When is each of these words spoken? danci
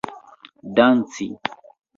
danci 0.75 1.27